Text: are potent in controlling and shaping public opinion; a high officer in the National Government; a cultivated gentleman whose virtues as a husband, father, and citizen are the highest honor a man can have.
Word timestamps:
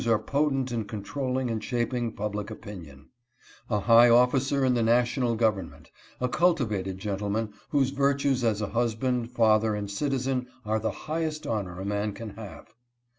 are 0.07 0.17
potent 0.17 0.71
in 0.71 0.83
controlling 0.83 1.51
and 1.51 1.63
shaping 1.63 2.11
public 2.11 2.49
opinion; 2.49 3.07
a 3.69 3.81
high 3.81 4.09
officer 4.09 4.65
in 4.65 4.73
the 4.73 4.81
National 4.81 5.35
Government; 5.35 5.91
a 6.19 6.27
cultivated 6.27 6.97
gentleman 6.97 7.53
whose 7.69 7.91
virtues 7.91 8.43
as 8.43 8.61
a 8.61 8.69
husband, 8.69 9.29
father, 9.29 9.75
and 9.75 9.91
citizen 9.91 10.47
are 10.65 10.79
the 10.79 10.89
highest 11.05 11.45
honor 11.45 11.79
a 11.79 11.85
man 11.85 12.13
can 12.13 12.31
have. 12.31 12.73